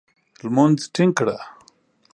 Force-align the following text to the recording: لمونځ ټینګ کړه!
لمونځ 0.43 0.79
ټینګ 0.93 1.11
کړه! 1.19 1.37